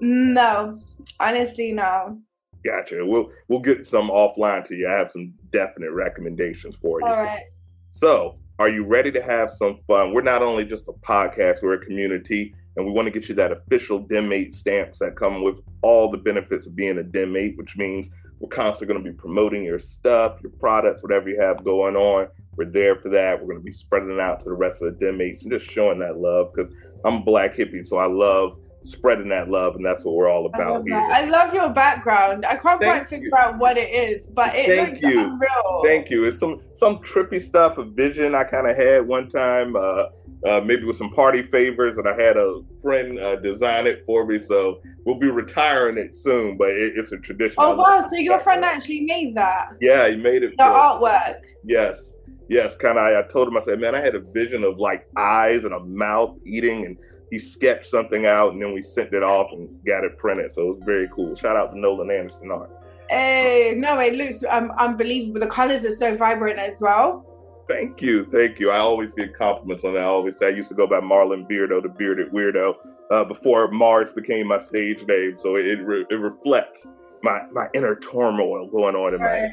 No, 0.00 0.78
honestly, 1.20 1.72
no. 1.72 2.18
Gotcha. 2.64 3.04
We'll 3.04 3.30
we'll 3.48 3.60
get 3.60 3.86
some 3.86 4.10
offline 4.10 4.64
to 4.64 4.74
you. 4.74 4.88
I 4.88 4.92
have 4.92 5.10
some 5.12 5.32
definite 5.52 5.92
recommendations 5.92 6.76
for 6.76 7.00
you. 7.00 7.06
All 7.06 7.22
right. 7.22 7.44
So, 7.90 8.34
are 8.58 8.68
you 8.68 8.84
ready 8.84 9.10
to 9.12 9.22
have 9.22 9.50
some 9.52 9.78
fun? 9.86 10.12
We're 10.12 10.22
not 10.22 10.42
only 10.42 10.64
just 10.64 10.88
a 10.88 10.92
podcast, 10.92 11.62
we're 11.62 11.74
a 11.74 11.84
community 11.84 12.54
and 12.78 12.86
we 12.86 12.92
want 12.92 13.06
to 13.06 13.10
get 13.10 13.28
you 13.28 13.34
that 13.34 13.50
official 13.50 14.00
DenMate 14.00 14.54
stamps 14.54 15.00
that 15.00 15.16
come 15.16 15.42
with 15.42 15.56
all 15.82 16.08
the 16.08 16.16
benefits 16.16 16.64
of 16.64 16.76
being 16.76 16.98
a 16.98 17.02
DenMate, 17.02 17.56
which 17.56 17.76
means 17.76 18.08
we're 18.38 18.48
constantly 18.48 18.94
going 18.94 19.04
to 19.04 19.10
be 19.10 19.16
promoting 19.16 19.64
your 19.64 19.80
stuff, 19.80 20.38
your 20.42 20.52
products, 20.52 21.02
whatever 21.02 21.28
you 21.28 21.40
have 21.40 21.64
going 21.64 21.96
on. 21.96 22.28
We're 22.54 22.66
there 22.66 22.94
for 22.94 23.08
that. 23.08 23.40
We're 23.40 23.48
going 23.48 23.58
to 23.58 23.64
be 23.64 23.72
spreading 23.72 24.12
it 24.12 24.20
out 24.20 24.38
to 24.40 24.44
the 24.44 24.54
rest 24.54 24.80
of 24.80 24.96
the 24.96 25.04
DenMates 25.04 25.42
and 25.42 25.50
just 25.50 25.66
showing 25.66 25.98
that 25.98 26.18
love 26.18 26.52
because 26.54 26.72
I'm 27.04 27.14
a 27.14 27.20
black 27.20 27.56
hippie, 27.56 27.84
so 27.84 27.98
I 27.98 28.06
love 28.06 28.58
spreading 28.82 29.28
that 29.28 29.50
love, 29.50 29.74
and 29.74 29.84
that's 29.84 30.04
what 30.04 30.14
we're 30.14 30.30
all 30.30 30.46
about 30.46 30.82
I 30.82 30.84
here. 30.84 30.96
I 30.96 31.24
love 31.24 31.52
your 31.52 31.70
background. 31.70 32.46
I 32.46 32.54
can't 32.54 32.80
Thank 32.80 32.82
quite 32.82 33.00
you. 33.02 33.06
figure 33.06 33.36
out 33.36 33.58
what 33.58 33.76
it 33.76 33.90
is, 33.92 34.28
but 34.28 34.54
it 34.54 34.66
Thank 34.66 34.90
looks 34.90 35.02
you. 35.02 35.18
unreal. 35.20 35.82
Thank 35.84 36.10
you. 36.10 36.24
It's 36.24 36.38
some 36.38 36.62
some 36.74 36.98
trippy 36.98 37.40
stuff, 37.40 37.78
a 37.78 37.84
vision 37.84 38.36
I 38.36 38.44
kind 38.44 38.68
of 38.68 38.76
had 38.76 39.06
one 39.06 39.28
time. 39.28 39.74
Uh, 39.74 40.04
uh, 40.46 40.60
maybe 40.60 40.84
with 40.84 40.96
some 40.96 41.10
party 41.10 41.42
favors, 41.42 41.98
and 41.98 42.08
I 42.08 42.20
had 42.20 42.36
a 42.36 42.60
friend 42.82 43.18
uh, 43.18 43.36
design 43.36 43.86
it 43.86 44.04
for 44.06 44.24
me. 44.26 44.38
So 44.38 44.80
we'll 45.04 45.18
be 45.18 45.30
retiring 45.30 45.98
it 45.98 46.14
soon, 46.14 46.56
but 46.56 46.70
it, 46.70 46.92
it's 46.96 47.12
a 47.12 47.18
tradition. 47.18 47.56
Oh 47.58 47.74
wow! 47.74 48.06
So 48.08 48.16
your 48.16 48.38
friend 48.40 48.64
actually 48.64 49.00
made 49.00 49.34
that? 49.36 49.70
Yeah, 49.80 50.08
he 50.08 50.16
made 50.16 50.42
it. 50.42 50.56
The 50.56 50.64
artwork. 50.64 51.42
Yes, 51.64 52.16
yes. 52.48 52.76
Kind 52.76 52.98
of. 52.98 53.04
I, 53.04 53.20
I 53.20 53.22
told 53.22 53.48
him. 53.48 53.56
I 53.56 53.60
said, 53.60 53.80
man, 53.80 53.94
I 53.94 54.00
had 54.00 54.14
a 54.14 54.20
vision 54.20 54.64
of 54.64 54.78
like 54.78 55.08
eyes 55.16 55.64
and 55.64 55.74
a 55.74 55.80
mouth 55.80 56.36
eating, 56.44 56.86
and 56.86 56.96
he 57.30 57.38
sketched 57.38 57.86
something 57.86 58.26
out, 58.26 58.52
and 58.52 58.62
then 58.62 58.72
we 58.72 58.82
sent 58.82 59.12
it 59.12 59.22
off 59.22 59.52
and 59.52 59.68
got 59.84 60.04
it 60.04 60.16
printed. 60.18 60.52
So 60.52 60.62
it 60.62 60.74
was 60.76 60.82
very 60.84 61.08
cool. 61.14 61.34
Shout 61.34 61.56
out 61.56 61.72
to 61.72 61.78
Nolan 61.78 62.10
Anderson 62.10 62.50
art. 62.50 62.70
Hey, 63.10 63.74
no, 63.76 63.98
it 64.00 64.14
looks 64.14 64.44
um, 64.50 64.70
unbelievable. 64.78 65.40
The 65.40 65.46
colors 65.46 65.84
are 65.84 65.92
so 65.92 66.14
vibrant 66.14 66.58
as 66.58 66.78
well. 66.80 67.24
Thank 67.68 68.00
you, 68.00 68.24
thank 68.24 68.58
you. 68.58 68.70
I 68.70 68.78
always 68.78 69.12
get 69.12 69.36
compliments 69.36 69.84
on 69.84 69.92
that. 69.92 70.02
I 70.02 70.06
always 70.06 70.38
say 70.38 70.46
I 70.46 70.50
used 70.50 70.70
to 70.70 70.74
go 70.74 70.86
by 70.86 71.00
Marlon 71.00 71.46
Beardo, 71.46 71.82
the 71.82 71.90
bearded 71.90 72.32
weirdo, 72.32 72.74
uh, 73.10 73.24
before 73.24 73.70
Mars 73.70 74.10
became 74.10 74.46
my 74.46 74.58
stage 74.58 75.06
name. 75.06 75.36
So 75.38 75.56
it 75.56 75.78
re- 75.84 76.06
it 76.08 76.14
reflects 76.14 76.86
my 77.22 77.42
my 77.52 77.68
inner 77.74 77.96
turmoil 77.96 78.68
going 78.68 78.96
on 78.96 79.14
in 79.14 79.20
right. 79.20 79.50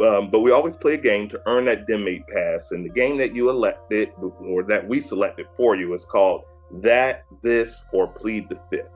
my. 0.00 0.08
um, 0.08 0.30
but 0.30 0.40
we 0.40 0.50
always 0.50 0.76
play 0.76 0.94
a 0.94 0.98
game 0.98 1.28
to 1.28 1.40
earn 1.46 1.66
that 1.66 1.86
DenMate 1.86 2.26
pass, 2.26 2.72
and 2.72 2.84
the 2.84 2.90
game 2.90 3.16
that 3.18 3.36
you 3.36 3.50
elected 3.50 4.10
or 4.40 4.64
that 4.64 4.86
we 4.86 4.98
selected 5.00 5.46
for 5.56 5.76
you 5.76 5.94
is 5.94 6.04
called 6.04 6.42
That, 6.72 7.24
This, 7.42 7.84
or 7.92 8.08
Plead 8.08 8.48
the 8.48 8.58
Fifth. 8.68 8.90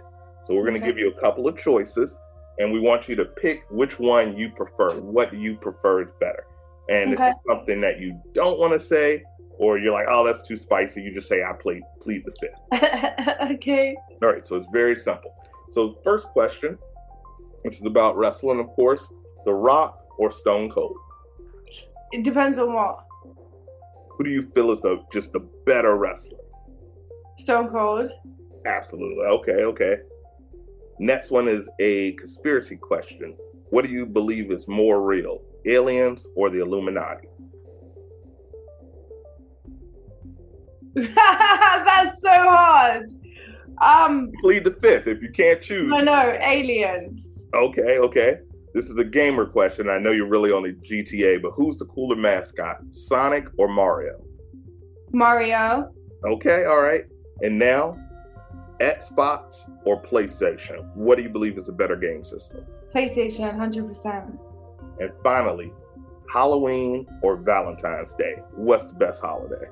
So 0.44 0.54
we're 0.54 0.62
going 0.62 0.74
to 0.74 0.80
okay. 0.80 0.88
give 0.88 0.98
you 0.98 1.10
a 1.10 1.20
couple 1.20 1.46
of 1.46 1.56
choices, 1.56 2.18
and 2.58 2.72
we 2.72 2.80
want 2.80 3.08
you 3.08 3.14
to 3.14 3.24
pick 3.24 3.64
which 3.70 4.00
one 4.00 4.36
you 4.36 4.50
prefer. 4.50 4.98
What 4.98 5.30
do 5.30 5.36
you 5.36 5.56
prefer 5.56 6.02
is 6.02 6.08
better? 6.18 6.46
And 6.88 7.14
okay. 7.14 7.28
if 7.28 7.34
it's 7.36 7.40
something 7.48 7.80
that 7.80 8.00
you 8.00 8.20
don't 8.34 8.58
want 8.58 8.72
to 8.72 8.80
say, 8.80 9.22
or 9.58 9.78
you're 9.78 9.92
like, 9.92 10.06
oh, 10.10 10.24
that's 10.24 10.46
too 10.46 10.56
spicy, 10.56 11.02
you 11.02 11.14
just 11.14 11.28
say, 11.28 11.42
I 11.42 11.52
plead, 11.52 11.82
plead 12.02 12.24
the 12.24 12.34
fifth. 12.40 13.50
okay. 13.52 13.96
All 14.22 14.32
right, 14.32 14.44
so 14.44 14.56
it's 14.56 14.68
very 14.72 14.96
simple. 14.96 15.34
So, 15.70 15.98
first 16.04 16.28
question 16.28 16.78
this 17.64 17.78
is 17.78 17.86
about 17.86 18.16
wrestling, 18.18 18.60
of 18.60 18.68
course. 18.68 19.10
The 19.46 19.52
Rock 19.52 20.04
or 20.18 20.30
Stone 20.30 20.70
Cold? 20.70 20.96
It 22.12 22.22
depends 22.22 22.58
on 22.58 22.74
what. 22.74 23.04
Who 24.10 24.24
do 24.24 24.30
you 24.30 24.42
feel 24.54 24.70
is 24.70 24.80
the 24.80 25.02
just 25.12 25.32
the 25.32 25.40
better 25.40 25.96
wrestler? 25.96 26.38
Stone 27.38 27.70
Cold. 27.70 28.10
Absolutely. 28.66 29.24
Okay, 29.24 29.64
okay. 29.64 29.96
Next 30.98 31.30
one 31.30 31.48
is 31.48 31.68
a 31.80 32.12
conspiracy 32.12 32.76
question. 32.76 33.34
What 33.70 33.84
do 33.84 33.90
you 33.90 34.06
believe 34.06 34.52
is 34.52 34.68
more 34.68 35.02
real, 35.02 35.42
aliens 35.66 36.26
or 36.34 36.50
the 36.50 36.60
Illuminati? 36.60 37.28
That's 40.94 42.16
so 42.22 42.30
hard. 42.30 43.10
Um, 43.82 44.30
plead 44.40 44.64
the 44.64 44.72
fifth 44.80 45.08
if 45.08 45.20
you 45.22 45.30
can't 45.30 45.60
choose. 45.60 45.88
No, 45.88 46.00
no, 46.00 46.38
aliens. 46.40 47.26
Okay, 47.54 47.98
okay. 47.98 48.38
This 48.72 48.88
is 48.88 48.96
a 48.96 49.04
gamer 49.04 49.46
question. 49.46 49.88
I 49.88 49.98
know 49.98 50.10
you're 50.10 50.28
really 50.28 50.52
only 50.52 50.72
GTA, 50.72 51.42
but 51.42 51.52
who's 51.52 51.78
the 51.78 51.84
cooler 51.86 52.16
mascot, 52.16 52.78
Sonic 52.90 53.46
or 53.58 53.68
Mario? 53.68 54.24
Mario. 55.12 55.92
Okay, 56.24 56.64
all 56.64 56.80
right. 56.80 57.04
And 57.42 57.58
now, 57.58 57.96
Xbox 58.80 59.70
or 59.84 60.02
PlayStation? 60.02 60.92
What 60.94 61.16
do 61.16 61.22
you 61.22 61.28
believe 61.28 61.58
is 61.58 61.68
a 61.68 61.72
better 61.72 61.96
game 61.96 62.24
system? 62.24 62.64
PlayStation, 62.92 63.56
100%. 63.56 64.38
And 65.00 65.10
finally, 65.22 65.72
Halloween 66.32 67.06
or 67.22 67.36
Valentine's 67.36 68.14
Day? 68.14 68.36
What's 68.54 68.84
the 68.84 68.94
best 68.94 69.20
holiday? 69.20 69.66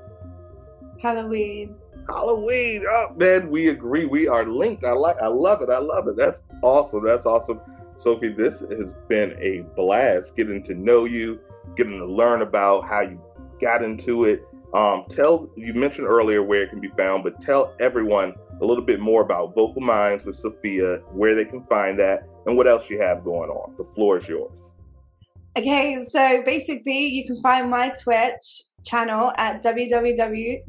Halloween. 1.00 1.74
Halloween. 2.08 2.84
Oh 2.88 3.08
man, 3.16 3.50
we 3.50 3.68
agree. 3.68 4.06
We 4.06 4.28
are 4.28 4.46
linked. 4.46 4.84
I 4.84 4.92
like 4.92 5.16
I 5.22 5.28
love 5.28 5.62
it. 5.62 5.70
I 5.70 5.78
love 5.78 6.08
it. 6.08 6.16
That's 6.16 6.40
awesome. 6.62 7.04
That's 7.04 7.26
awesome. 7.26 7.60
Sophie, 7.96 8.32
this 8.32 8.60
has 8.60 8.94
been 9.08 9.36
a 9.40 9.60
blast 9.76 10.34
getting 10.36 10.62
to 10.64 10.74
know 10.74 11.04
you, 11.04 11.38
getting 11.76 11.98
to 11.98 12.06
learn 12.06 12.42
about 12.42 12.88
how 12.88 13.00
you 13.00 13.20
got 13.60 13.82
into 13.82 14.24
it. 14.24 14.42
Um, 14.74 15.04
tell 15.08 15.50
you 15.56 15.74
mentioned 15.74 16.06
earlier 16.06 16.42
where 16.42 16.62
it 16.62 16.70
can 16.70 16.80
be 16.80 16.88
found, 16.96 17.24
but 17.24 17.40
tell 17.40 17.74
everyone 17.78 18.34
a 18.60 18.64
little 18.64 18.84
bit 18.84 19.00
more 19.00 19.22
about 19.22 19.54
Vocal 19.54 19.82
Minds 19.82 20.24
with 20.24 20.36
Sophia, 20.36 20.98
where 21.12 21.34
they 21.34 21.44
can 21.44 21.64
find 21.66 21.98
that, 21.98 22.26
and 22.46 22.56
what 22.56 22.66
else 22.66 22.88
you 22.88 23.00
have 23.00 23.22
going 23.22 23.50
on. 23.50 23.74
The 23.76 23.84
floor 23.94 24.18
is 24.18 24.26
yours. 24.26 24.72
Okay, 25.56 26.00
so 26.02 26.42
basically, 26.44 27.06
you 27.08 27.26
can 27.26 27.42
find 27.42 27.68
my 27.68 27.90
Twitch 27.90 28.62
channel 28.86 29.32
at 29.36 29.62
www.twitch.tv 29.62 30.64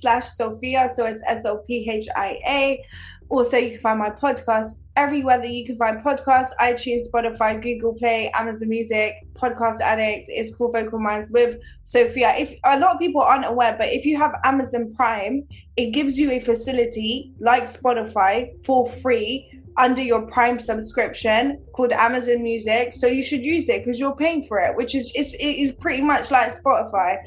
slash 0.00 0.26
Sophia. 0.28 0.90
So 0.94 1.04
it's 1.04 1.22
S 1.26 1.46
O 1.46 1.58
P 1.58 1.88
H 1.88 2.06
I 2.16 2.40
A. 2.46 2.84
Also, 3.30 3.58
you 3.58 3.70
can 3.72 3.80
find 3.80 3.98
my 3.98 4.10
podcast 4.10 4.84
everywhere 4.96 5.38
that 5.38 5.50
you 5.50 5.64
can 5.64 5.76
find 5.76 6.02
podcasts 6.02 6.50
iTunes, 6.60 7.02
Spotify, 7.12 7.62
Google 7.62 7.94
Play, 7.94 8.30
Amazon 8.34 8.70
Music, 8.70 9.14
Podcast 9.34 9.80
Addict. 9.82 10.28
It's 10.30 10.56
called 10.56 10.72
Vocal 10.72 10.98
Minds 10.98 11.30
with 11.30 11.60
Sophia. 11.84 12.34
If 12.36 12.54
a 12.64 12.78
lot 12.78 12.94
of 12.94 12.98
people 12.98 13.20
aren't 13.20 13.44
aware, 13.44 13.76
but 13.78 13.88
if 13.90 14.04
you 14.04 14.16
have 14.18 14.32
Amazon 14.44 14.92
Prime, 14.96 15.46
it 15.76 15.92
gives 15.92 16.18
you 16.18 16.32
a 16.32 16.40
facility 16.40 17.32
like 17.38 17.72
Spotify 17.72 18.50
for 18.64 18.90
free 18.90 19.57
under 19.78 20.02
your 20.02 20.22
Prime 20.22 20.58
subscription 20.58 21.64
called 21.72 21.92
Amazon 21.92 22.42
Music. 22.42 22.92
So 22.92 23.06
you 23.06 23.22
should 23.22 23.44
use 23.44 23.68
it 23.68 23.84
because 23.84 23.98
you're 23.98 24.16
paying 24.16 24.42
for 24.44 24.58
it, 24.58 24.76
which 24.76 24.94
is 24.94 25.12
it's, 25.14 25.34
it 25.34 25.44
is 25.44 25.72
pretty 25.72 26.02
much 26.02 26.30
like 26.30 26.52
Spotify. 26.52 27.18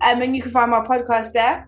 Um, 0.00 0.22
and 0.22 0.34
you 0.34 0.42
can 0.42 0.50
find 0.50 0.70
my 0.70 0.80
podcast 0.80 1.32
there. 1.32 1.66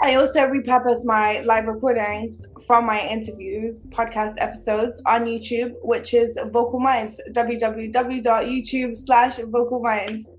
I 0.00 0.16
also 0.16 0.40
repurpose 0.40 1.04
my 1.04 1.40
live 1.40 1.66
recordings 1.66 2.44
from 2.66 2.84
my 2.84 3.06
interviews, 3.06 3.86
podcast 3.90 4.34
episodes 4.38 5.00
on 5.06 5.24
YouTube, 5.24 5.74
which 5.82 6.14
is 6.14 6.38
Vocal 6.52 6.80
Minds, 6.80 7.20
www.youtube 7.30 8.96
slash 8.96 9.36
Vocal 9.36 9.80
Minds. 9.80 10.30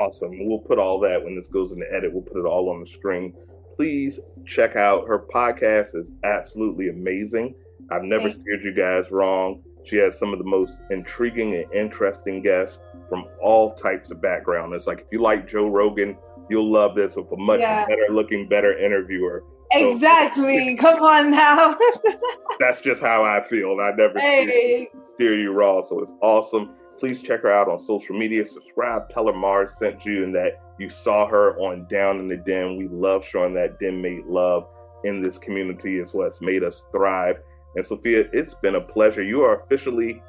Awesome. 0.00 0.46
We'll 0.46 0.58
put 0.58 0.78
all 0.78 1.00
that 1.00 1.22
when 1.22 1.34
this 1.36 1.48
goes 1.48 1.72
in 1.72 1.80
the 1.80 1.92
edit, 1.92 2.12
we'll 2.12 2.22
put 2.22 2.38
it 2.38 2.46
all 2.46 2.70
on 2.70 2.80
the 2.80 2.86
screen. 2.86 3.34
Please 3.76 4.20
check 4.46 4.76
out 4.76 5.06
her 5.08 5.18
podcast 5.18 5.94
is 5.94 6.10
absolutely 6.24 6.88
amazing. 6.88 7.54
I've 7.90 8.02
never 8.02 8.30
steered 8.30 8.64
you 8.64 8.72
guys 8.72 9.10
wrong. 9.10 9.62
She 9.84 9.96
has 9.96 10.18
some 10.18 10.32
of 10.32 10.38
the 10.38 10.44
most 10.44 10.78
intriguing 10.90 11.54
and 11.54 11.72
interesting 11.72 12.42
guests 12.42 12.80
from 13.08 13.26
all 13.40 13.74
types 13.74 14.10
of 14.10 14.20
background. 14.20 14.74
It's 14.74 14.86
like 14.86 15.00
if 15.00 15.06
you 15.12 15.20
like 15.20 15.48
Joe 15.48 15.68
Rogan, 15.68 16.16
you'll 16.48 16.70
love 16.70 16.96
this 16.96 17.16
with 17.16 17.30
a 17.32 17.36
much 17.36 17.60
yeah. 17.60 17.86
better 17.86 18.06
looking, 18.10 18.48
better 18.48 18.76
interviewer. 18.76 19.44
Exactly. 19.72 20.76
So, 20.76 20.82
Come 20.82 21.02
on 21.02 21.30
now. 21.30 21.76
that's 22.58 22.80
just 22.80 23.00
how 23.00 23.24
I 23.24 23.42
feel. 23.42 23.78
I 23.80 23.92
never 23.92 24.18
hey. 24.18 24.88
steer, 24.92 25.02
steer 25.02 25.38
you 25.38 25.52
wrong. 25.52 25.84
So 25.88 26.00
it's 26.00 26.12
awesome. 26.20 26.70
Please 26.98 27.22
check 27.22 27.42
her 27.42 27.52
out 27.52 27.68
on 27.68 27.78
social 27.78 28.16
media. 28.16 28.44
Subscribe. 28.46 29.08
Tell 29.10 29.26
her 29.26 29.32
Mars 29.32 29.76
sent 29.76 30.04
you 30.04 30.24
and 30.24 30.34
that 30.34 30.62
you 30.78 30.88
saw 30.88 31.26
her 31.26 31.56
on 31.58 31.86
Down 31.88 32.18
in 32.18 32.28
the 32.28 32.36
Den. 32.36 32.76
We 32.76 32.88
love 32.88 33.24
showing 33.24 33.54
that 33.54 33.78
den 33.78 34.00
mate 34.00 34.26
love 34.26 34.68
in 35.04 35.22
this 35.22 35.38
community. 35.38 35.98
It's 35.98 36.14
what's 36.14 36.40
made 36.40 36.64
us 36.64 36.86
thrive. 36.90 37.36
And 37.76 37.84
Sophia, 37.84 38.28
it's 38.32 38.54
been 38.54 38.74
a 38.74 38.80
pleasure. 38.80 39.22
You 39.22 39.42
are 39.42 39.60
officially 39.60 40.22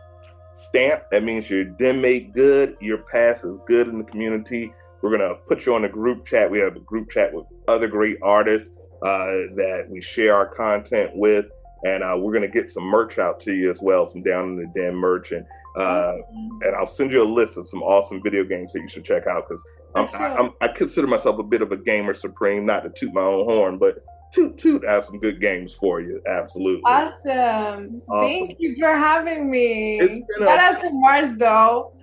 stamped. 0.52 1.12
That 1.12 1.24
means 1.24 1.50
your 1.50 1.64
den 1.64 2.02
mate 2.02 2.34
good. 2.34 2.76
Your 2.82 3.00
pass 3.00 3.44
is 3.44 3.58
good 3.66 3.88
in 3.88 3.98
the 3.98 4.04
community. 4.04 4.74
We're 5.02 5.12
gonna 5.12 5.36
put 5.48 5.66
you 5.66 5.74
on 5.74 5.86
a 5.86 5.90
group 5.90 6.26
chat. 6.26 6.50
We 6.50 6.60
have 6.60 6.76
a 6.76 6.82
group 6.82 7.10
chat 7.10 7.34
with 7.34 7.46
other 7.68 7.88
great 7.88 8.18
artists 8.22 8.72
uh, 9.02 9.48
that 9.56 9.86
we 9.90 10.02
share 10.02 10.36
our 10.36 10.48
content 10.48 11.12
with, 11.16 11.46
and 11.86 12.04
uh, 12.04 12.18
we're 12.20 12.34
gonna 12.34 12.48
get 12.48 12.70
some 12.70 12.84
merch 12.84 13.20
out 13.20 13.40
to 13.42 13.54
you 13.54 13.70
as 13.70 13.82
well, 13.82 14.06
some 14.06 14.24
down 14.24 14.50
in 14.50 14.56
the 14.58 14.66
den 14.76 14.96
merch, 14.96 15.32
and 15.32 15.46
uh, 15.78 16.16
and 16.64 16.76
I'll 16.76 16.88
send 16.88 17.12
you 17.12 17.22
a 17.22 17.32
list 17.32 17.58
of 17.58 17.68
some 17.68 17.84
awesome 17.84 18.22
video 18.24 18.44
games 18.44 18.74
that 18.74 18.82
you 18.82 18.90
should 18.90 19.06
check 19.06 19.28
out 19.28 19.48
because 19.48 19.64
I, 19.96 20.50
I 20.62 20.68
consider 20.70 21.08
myself 21.08 21.38
a 21.38 21.44
bit 21.44 21.62
of 21.62 21.72
a 21.72 21.78
gamer 21.78 22.16
supreme, 22.16 22.66
not 22.66 22.84
to 22.84 22.90
toot 22.90 23.14
my 23.14 23.22
own 23.22 23.46
horn, 23.46 23.78
but 23.78 24.04
toot 24.34 24.58
toot 24.58 24.86
have 24.86 25.06
some 25.06 25.20
good 25.20 25.40
games 25.42 25.74
for 25.74 26.02
you. 26.02 26.22
Absolutely. 26.28 26.82
Awesome. 26.86 28.02
awesome. 28.10 28.30
Thank 28.30 28.58
you 28.60 28.76
for 28.80 28.96
having 28.96 29.50
me. 29.50 30.24
Shout 30.40 30.60
out 30.60 30.82
to 30.82 30.90
Mars 30.92 31.38
though. 31.38 31.94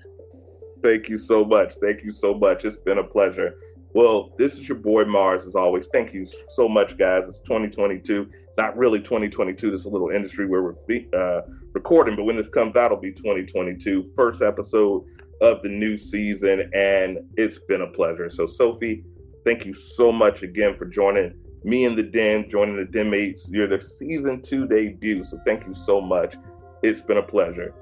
Thank 0.83 1.09
you 1.09 1.17
so 1.17 1.45
much. 1.45 1.75
Thank 1.75 2.05
you 2.05 2.13
so 2.13 2.35
much. 2.35 2.65
It's 2.65 2.77
been 2.77 2.99
a 2.99 3.05
pleasure. 3.05 3.55
Well, 3.95 4.35
this 4.39 4.55
is 4.55 4.69
your 4.69 4.79
boy 4.79 5.05
Mars 5.05 5.47
as 5.47 5.55
always. 5.55 5.87
Thank 5.87 6.13
you 6.13 6.27
so 6.49 6.69
much, 6.69 6.99
guys. 6.99 7.25
It's 7.29 7.39
2022. 7.41 8.29
It's 8.49 8.59
not 8.59 8.77
really 8.77 8.99
2022. 8.99 9.71
This 9.71 9.81
is 9.81 9.87
a 9.87 9.91
little 9.91 10.11
industry 10.11 10.47
where 10.47 10.63
we're 10.63 11.19
uh, 11.19 11.43
recording, 11.73 12.17
but 12.17 12.25
when 12.25 12.37
this 12.37 12.49
comes 12.49 12.77
out, 12.77 12.87
it'll 12.87 12.99
be 12.99 13.13
2022. 13.13 14.11
First 14.17 14.43
episode 14.43 15.05
of 15.41 15.63
the 15.63 15.69
new 15.69 15.97
season, 15.97 16.71
and 16.75 17.19
it's 17.37 17.61
been 17.61 17.83
a 17.83 17.87
pleasure. 17.87 18.29
So, 18.31 18.47
Sophie, 18.47 19.05
thank 19.45 19.65
you 19.65 19.73
so 19.73 20.11
much 20.11 20.43
again 20.43 20.77
for 20.77 20.87
joining 20.87 21.33
me 21.65 21.85
and 21.87 21.99
the 21.99 22.03
den, 22.03 22.49
joining 22.49 22.77
the 22.77 22.85
den 22.85 23.11
mates. 23.11 23.51
You're 23.51 23.67
the 23.67 23.81
season 23.81 24.43
two 24.43 24.67
debut, 24.67 25.25
so 25.25 25.41
thank 25.47 25.67
you 25.67 25.75
so 25.75 26.01
much. 26.01 26.37
It's 26.83 27.03
been 27.03 27.17
a 27.17 27.23
pleasure. 27.23 27.75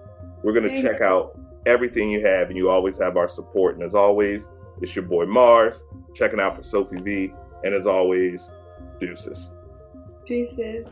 We're 0.42 0.52
gonna 0.52 0.80
check 0.80 1.00
out 1.00 1.38
everything 1.66 2.10
you 2.10 2.24
have, 2.24 2.48
and 2.48 2.56
you 2.56 2.70
always 2.70 2.98
have 2.98 3.16
our 3.16 3.28
support. 3.28 3.74
And 3.74 3.84
as 3.84 3.94
always, 3.94 4.46
it's 4.80 4.94
your 4.94 5.04
boy 5.04 5.26
Mars 5.26 5.84
checking 6.14 6.40
out 6.40 6.56
for 6.56 6.62
Sophie 6.62 7.02
V. 7.02 7.34
And 7.64 7.74
as 7.74 7.86
always, 7.86 8.50
deuces. 9.00 9.52
Deuces. 10.24 10.86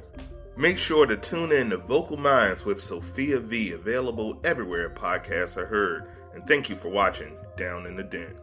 Make 0.57 0.79
sure 0.79 1.07
to 1.07 1.17
tune 1.17 1.53
in 1.53 1.71
to 1.71 1.79
Vocal 1.79 2.17
Minds 2.17 2.65
with 2.65 2.83
Sophia 2.83 3.39
V, 3.39 3.73
available 3.73 4.39
everywhere 4.45 4.91
podcasts 4.91 5.57
are 5.57 5.67
heard. 5.67 6.11
And 6.35 6.47
thank 6.47 6.69
you 6.69 6.77
for 6.77 6.89
watching 6.89 7.37
Down 7.57 7.87
in 7.87 7.97
the 7.97 8.03
Den. 8.03 8.37